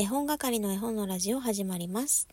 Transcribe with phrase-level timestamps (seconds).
[0.00, 2.26] 絵本係の絵本のラジオ始まります。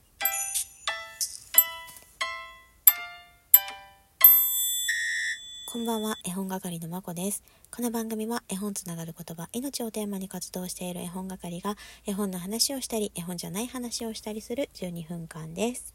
[5.70, 7.44] こんばんは絵本係のまこです。
[7.70, 11.76] この番組は絵本つながる言葉命をテーマに活動している絵本係が
[12.06, 15.94] 絵本の話をしたり絵本じゃない話をしたりする12分間です。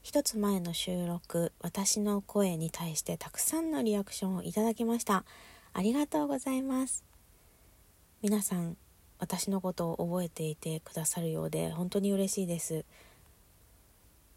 [0.00, 5.26] 一つ前の収録私の声に対してたくさんのリアクションをいただきました。
[5.74, 7.04] ありがとうございます。
[8.22, 8.78] 皆さん
[9.20, 12.84] 私のことを覚えていてくださるようで本当に嬉しいです。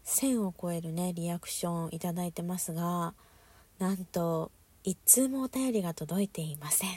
[0.04, 3.14] 1000を超えるねリアクションいただいてますが
[3.78, 4.52] なんと
[4.84, 6.90] 一通もお便りが届いていません。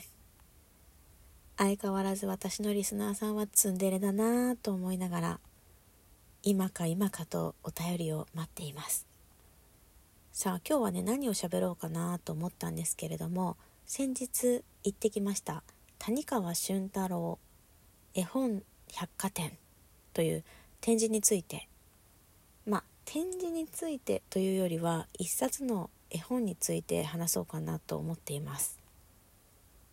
[1.57, 5.39] 相変わらず私のリスナーさんはツンデレだなぁと思いながら
[6.43, 9.07] 今か今かとお便りを待っています。
[10.33, 15.63] さあ今日はね何を喋ろうかなと思ったんですけれども先日行ってきました
[15.97, 17.39] 谷川俊太郎
[18.13, 19.57] 絵本百貨店
[20.13, 20.43] という
[20.81, 21.67] 展示について。
[22.65, 28.79] まあ展示についてというよりは一冊の絵本について話そうかなと思っています。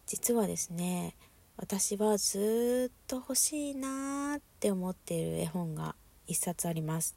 [0.06, 1.14] 実はですね
[1.56, 5.94] 私はずっと欲しいなーって思っている絵本が
[6.27, 7.16] 一冊あります。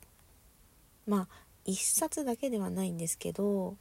[1.08, 1.27] まあ
[1.66, 3.75] 一冊だけではないんですけど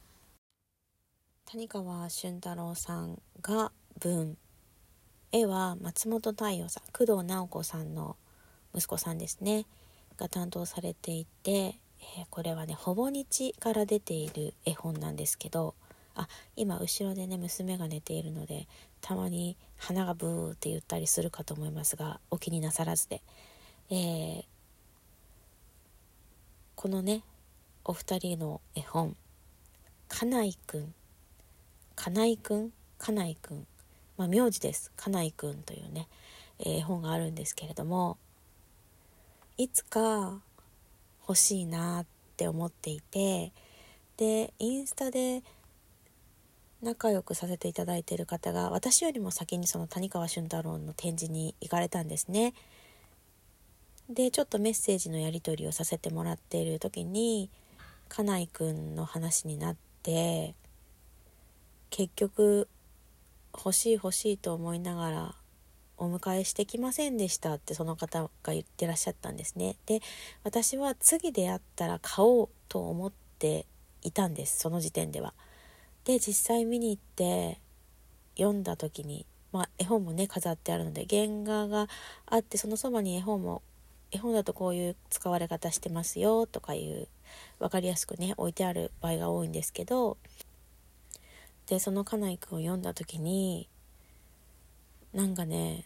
[1.45, 4.37] 谷川俊太郎さんが文
[5.31, 8.15] 絵は松本太陽さん工藤直子さんの
[8.73, 9.65] 息子さんですね
[10.17, 15.75] が担当されていて、えー、これはねほぼ日から出ている絵本なんですけど
[16.15, 18.67] あ今後ろでね娘が寝ているので
[19.01, 23.21] たまに鼻がブーって言ったりするかと思いますがお気になさらずで、
[23.91, 24.43] えー、
[26.75, 27.21] このね
[27.83, 29.15] お二人の絵本
[30.07, 30.93] 「かないくん」
[31.95, 33.67] 「かないくん」「かないくん」
[34.17, 34.91] まあ、名字です。
[34.95, 36.07] かないくんというね、
[36.59, 38.17] えー、本があるんですけれども、
[39.57, 40.41] いつか
[41.21, 43.51] 欲しいなって思っていて、
[44.17, 45.43] で、インスタで
[46.81, 52.53] 仲良くさせていただいている方が、私よりも先にその谷川俊太郎の展示に行かれたんですね。
[54.09, 57.49] で、ちょっとメッセージのやり取りをさせてもらっている時に、
[58.09, 60.55] かないくんの話になって、
[61.89, 62.67] 結局
[63.57, 65.35] 欲しい欲しいと思いながら
[65.97, 69.75] お迎えしてきませんでしたってその方が言ってらっしゃったんですね。
[69.87, 70.01] で
[70.43, 73.65] 私は次で会ったら買おうと思って
[74.03, 75.33] いたんですその時点では。
[76.05, 77.59] で実際見に行って
[78.37, 81.89] 読んだ時にまあ絵本もね飾ってあるので原画が
[82.27, 83.63] あってそのそばに絵本も
[84.11, 87.07] 絵本だとこういう使われ方してますよとかいう
[87.59, 90.17] 分かりやすくね置いてある場合が多いんですけど
[91.67, 93.69] でそのカナイ君を読んだ時に
[95.13, 95.85] なんかね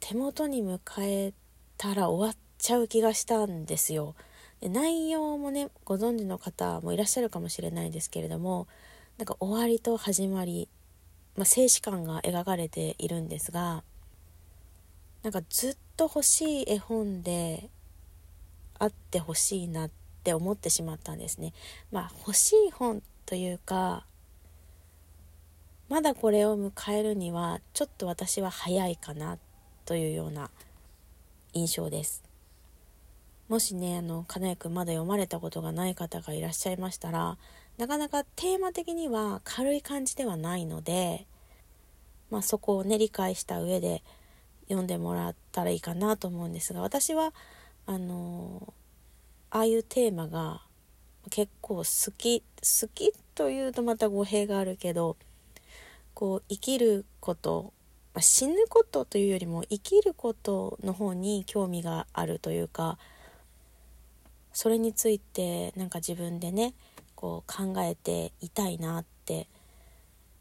[0.00, 1.34] 手元に迎え
[1.76, 4.14] たら終わっちゃう気がしたんですよ。
[4.60, 8.66] で内容もねご存知の方もいらっしゃるかもしれないですけれども
[9.16, 10.68] なんか終わりと始まり、
[11.36, 13.84] まあ、静止感が描かれているんですが
[15.22, 17.70] なんかずっと欲しい絵本で
[18.78, 19.90] あってほしいなっ
[20.22, 21.52] て思ってしまったんですね。
[21.90, 24.06] まあ欲しい本というか
[25.88, 29.38] まだこれを迎えるにはちょっと私は早いかな
[29.86, 30.50] というような
[31.54, 32.22] 印象です。
[33.48, 37.38] もしねあの金谷君まだ読まれたことがない方がいらっしゃいましたら
[37.78, 41.26] なかなかテーマ的には軽い感じではないので、
[42.30, 44.02] まあ、そこをね理解した上で
[44.68, 47.32] 読んでもらったらいいかなと思うんですが私は
[47.86, 48.74] あの
[49.50, 50.60] ああいうテーマが
[51.30, 55.16] 結構好き好きというとまた語弊があるけど
[56.18, 57.72] こう生きること、
[58.12, 62.98] ま、死ぬことというよりも生きることの方に興味があるというか
[64.52, 66.74] それについてなんか自分でね
[67.14, 69.46] こう考えていたいなって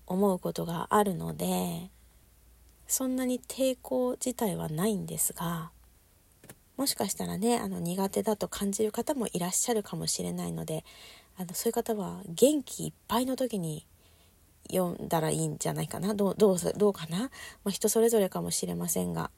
[0.07, 1.91] 思うことがあるので
[2.87, 5.69] そんなに抵抗自体はないんですが
[6.75, 10.83] もしかしたらねあの苦手だと感じる方もいらっしゃるかもしれないので
[11.37, 13.85] あのそういう方は元気いっぱいの時に
[14.71, 16.13] 読んだらいいんじゃないかな？
[16.13, 17.29] どうどうどうかな、ま
[17.65, 19.31] あ、人それぞれかもしれませんが。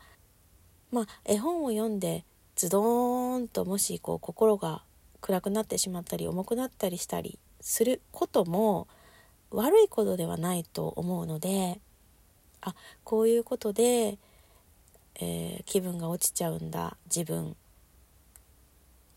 [0.91, 4.83] まあ絵本を読んでズドーンともしこう心が
[5.21, 8.87] 暗くなってしまったり重くなったりしたりすることも
[9.51, 11.79] 悪いことではないと思うので
[12.61, 14.17] あこういうことで、
[15.15, 17.55] えー、気分が落ちちゃうんだ自分。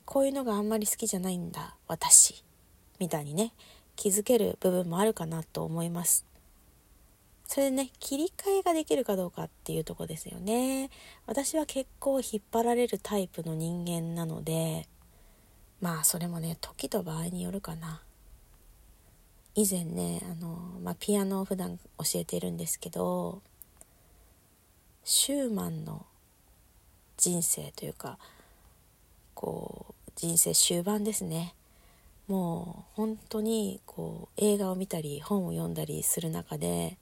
[0.05, 2.45] こういうのがあんまり好きじゃないんだ私。
[2.99, 3.53] みたいにね。
[4.03, 6.27] 気づける部分もあるかなと思います。
[7.47, 10.91] それでね切り替えができるかどうかっていうとこですよね。
[11.25, 14.89] 私は結構引っ張られるタイプの人間なので
[15.81, 18.03] まあそれもね時と場合によるかな。
[19.55, 23.41] 以前ねあの、まあ、ピアノを普段教えているんですけど
[25.05, 26.07] シューマンの
[27.17, 28.19] 人生というか
[29.35, 31.55] こう人生終盤ですね。
[32.29, 36.97] もう本当にこう映画を見たり本を読んだりする中で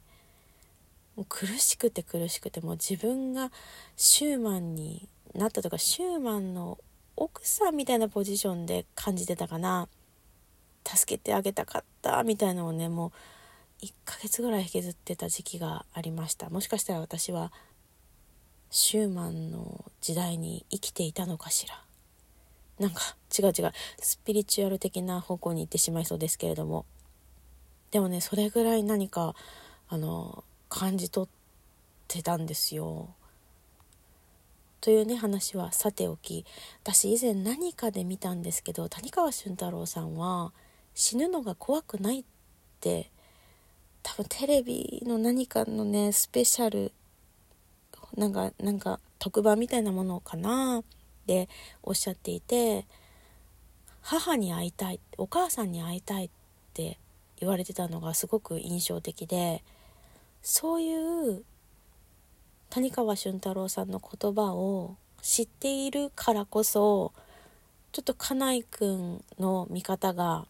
[1.28, 3.50] 苦しくて苦しくてもう自分が
[3.96, 6.78] シューマンになったとかシューマンの
[7.16, 9.88] 奥さんみたいなポジションで感じてたかな。
[10.84, 13.12] 助けてあげたかったみたいなのをねも
[13.82, 16.48] う1ヶ月ぐらい引きずってた時期がありました。
[16.48, 17.52] もしかしたら私は
[18.70, 21.82] シューマンの時代に生きていたのかしら。
[22.80, 23.72] なんか違う違う。
[24.00, 26.86] スピリチュアル的な方向に行ってしまいそうですけれども。
[27.90, 29.34] でもねそれぐらい何か
[29.88, 31.28] あの感じ取っ
[32.08, 33.10] てたんですよ。
[34.80, 36.46] というね話はさておき。
[36.82, 40.52] 私以前何かで見たんですけど谷川俊太郎さんは
[40.94, 42.24] 死ぬのが怖くないっ
[42.80, 43.10] て
[44.02, 46.92] 多分テレビの何かのねスペシャル
[48.16, 50.82] なんかなんか特番みたいなものかな。
[51.22, 51.48] って
[51.82, 52.86] おっしゃっていて
[54.02, 56.30] 母に会いたいお母さんに会いたいっ
[56.74, 56.98] て
[57.38, 59.62] 言われてたのがすごく印象的で
[60.42, 61.44] そういう
[62.70, 67.12] 谷川俊太郎さんの言葉を知っているからこそ
[67.92, 70.46] ちょっと金井くんの見方が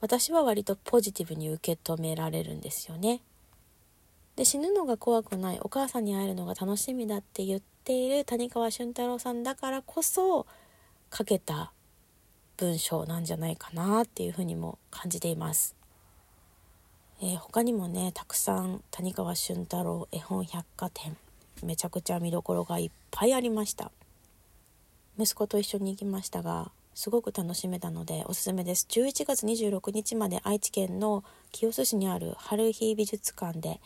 [0.00, 3.22] 私は割とポジティブに受け止められるんですよね。
[4.36, 10.46] で死ぬのが怖くないお母さんに会えるのが楽しみだって言っている谷川俊太郎さんだからこそ
[11.12, 11.70] 書けた
[12.56, 15.76] 文章なんじゃないかなっていうふうにも感じています。
[17.20, 21.14] えー、他にもねたくさん谷川俊太郎絵本百貨店
[21.62, 23.92] めちゃくちゃ見どころがいっぱいありました
[25.18, 31.22] 息子と一緒に行きましたがすごく楽しめたのでおすすめです11月26日まで愛知県の
[31.52, 33.80] 清須市にある春日美術館で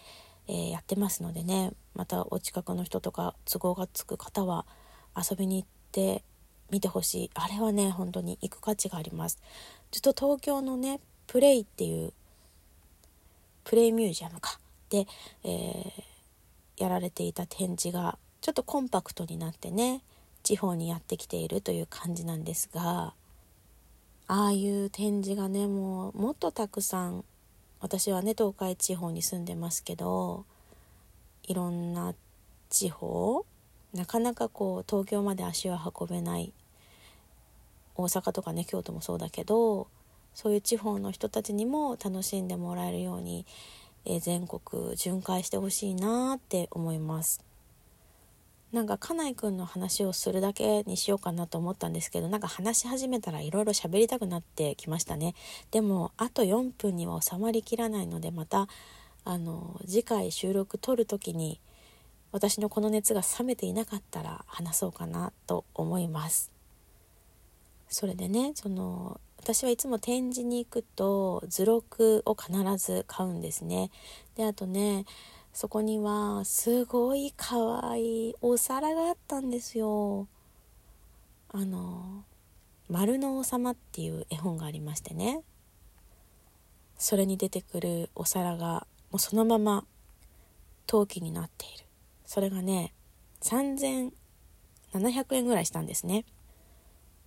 [0.49, 4.67] えー、やってますのでねまたお近くの人とか都合がつく方は
[5.17, 6.25] 遊びに行って
[6.71, 7.31] 見てほしい。
[7.35, 9.39] あれはね本当に行く価値があります。
[9.91, 12.13] ずっと東京のねプレイっていう
[13.65, 14.59] プレイミュージアムか。
[14.91, 15.07] で、
[15.45, 20.03] えー、やられていた展示がちょっとコンパクトになってね
[20.43, 23.13] 地方にやってきているという感じなんですが
[24.27, 27.25] ああいう展示がねもうもっとたくさん
[27.81, 30.45] 私はね東海地方に住んでますけど
[31.45, 32.15] いろんな
[32.71, 33.45] 地方
[33.95, 36.53] なかなかこう東京まで足は運べない
[37.95, 39.89] 大阪とかね京都もそうだけど
[40.35, 43.47] そういう地方の人たちにも楽しんでもらえるように、
[44.05, 47.48] えー、全国巡回してほしいなって思います。
[48.73, 55.35] なんか金井くんの話をするだけにしようかなと思ったんですけどなんか話し始めたらいろいろ喋りたくなってきましたね。
[55.71, 58.69] でもあと4分には収まりきらないのでまた
[59.25, 61.61] あの次回収録撮る時に
[62.31, 66.53] 私のこの熱が冷めていなかったら話そうかなと思います。
[67.89, 73.91] それでねその私はいつも展示に行くと図録を必ず買うんですね。
[74.37, 75.07] であとね
[75.53, 80.29] そこにはすごい可愛いお皿があったんですよ。
[81.51, 82.25] あの
[82.89, 85.43] 「丸の王様」っていう絵本がありましてね。
[86.99, 89.87] それに出てくるお皿がもうそのまま
[90.87, 91.85] 陶器になっている。
[92.27, 92.93] それがね
[93.41, 94.13] 3700
[95.37, 96.25] 円ぐらいしたんですね。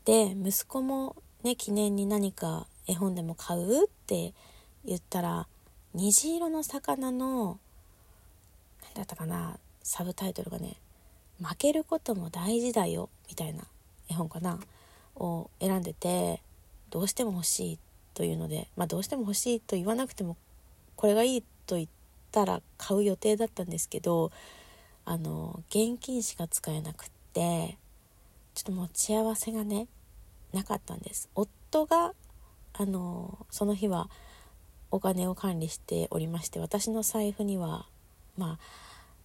[0.06, 4.34] で息子もね記念に何か絵本でも買うって
[4.84, 5.48] 言ったら
[5.94, 7.60] 虹色の魚の
[8.94, 9.58] だったかな。
[9.84, 10.76] サブタイトルがね
[11.42, 13.64] 「負けることも大事だよ」みたいな
[14.10, 14.60] 絵本かな。
[15.16, 16.42] を選んでて
[16.90, 17.80] どうしても欲しい
[18.14, 20.38] というのでまあどうしても欲しいと言わなくても
[20.96, 21.88] これがいいと言っ
[22.32, 24.32] たら買う予定だったんですけど
[25.06, 27.78] あの現金しか使えなくって
[28.54, 29.88] ちょっと持ち合わせがね
[30.54, 31.30] なかったんです。
[31.34, 32.14] 夫が
[32.74, 34.10] あのその日は
[34.92, 37.88] お金を管理しておりまして私の財布には
[38.38, 38.60] まあ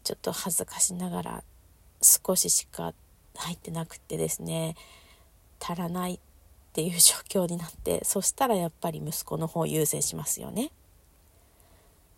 [0.04, 1.44] ちょっと恥ずかしながら
[2.02, 2.94] 少ししか
[3.34, 4.76] 入ってなくてですね
[5.60, 6.18] 足らないっ
[6.72, 10.70] ていう状況になってそしたらやっぱり息子の方優先しますよね。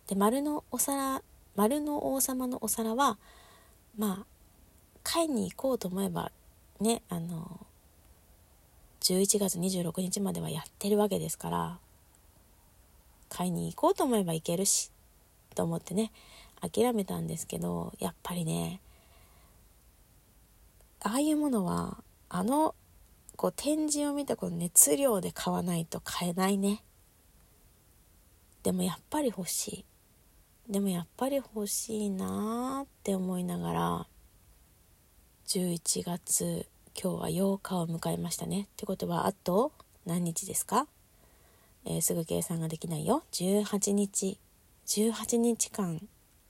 [0.07, 1.21] で丸のお皿
[1.55, 3.17] 丸の王様のお皿は
[3.97, 4.25] まあ
[5.03, 6.31] 買いに行こうと思えば
[6.79, 7.65] ねあの
[9.01, 11.79] 11月26日まではやってるわけですから
[13.29, 14.91] 買いに行こうと思えば行けるし
[15.55, 16.11] と思ってね
[16.61, 18.81] 諦めたんですけどやっぱりね
[21.01, 22.75] ああいうものはあの
[23.35, 26.83] こう展示を見たこの熱量で買わないと買えないね。
[28.63, 29.85] でもやっぱり欲しい。
[30.71, 34.07] でもやっぱり欲しいなーって思いながら
[35.47, 36.67] 11月
[37.01, 38.63] 今日は8日を迎えましたね。
[38.63, 39.71] ってことはあと
[40.05, 40.85] 何日ですか、
[41.85, 43.23] えー、すぐ計算ができないよ。
[43.31, 44.37] 18日。
[44.85, 46.01] 18日間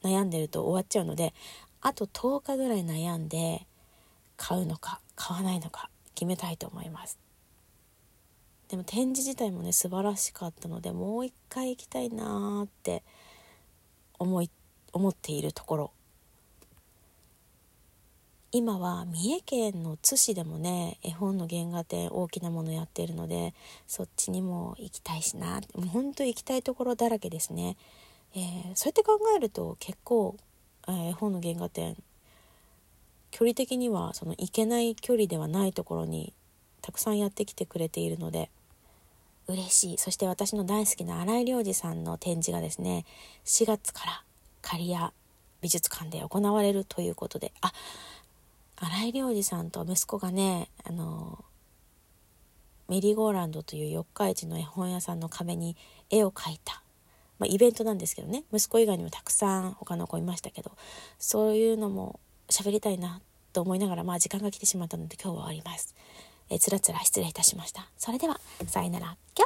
[0.04, 1.34] 悩んでると終わっちゃうので
[1.82, 3.66] あと10日ぐらい悩んで
[4.38, 7.18] 買うのか買わないのか決めたいと思います。
[8.70, 13.04] でも展示自体もね素晴らしかったのでもう一回行きたいなーって
[14.20, 14.50] 思い
[14.94, 15.92] 思っているところ。
[18.52, 23.54] 今は三重県の津市でもね絵本の原画展大きなものやっているので
[23.86, 27.78] そっちにも行きたいしなもう本当行きたいところだらけですね、
[28.36, 30.38] えー、そうやって考えると結構、
[30.88, 31.96] えー、絵本の原画展
[33.32, 36.34] 距離的にはその行けない距離ではないところに
[36.82, 38.50] たくさんやってきてくれているので
[39.48, 39.98] 嬉しい。
[39.98, 43.06] そして私の大好きな新井良二さんの展示がですね
[43.46, 44.24] 4月から
[44.62, 45.12] 刈谷
[45.62, 47.74] 美術館で行われるということであ
[48.78, 51.44] 新井良二さんと息子がねあの
[52.88, 55.76] メリーゴーランドという四日市の絵本屋さんの壁に
[56.10, 56.82] 絵を描いた、
[57.40, 60.72] まあ、イベントなんですけどね息子以外にもたくさん他の子いましたけど
[61.18, 62.20] そういうのも
[62.50, 63.22] 喋りたいな
[63.54, 65.96] と思いながらまあ時間が来てしまったので今日は終わります。
[66.52, 67.90] えつらつら失礼いたしました。
[67.98, 69.16] それではさよなら。
[69.34, 69.46] きょ